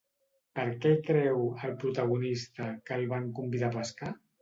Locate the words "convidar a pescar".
3.41-4.15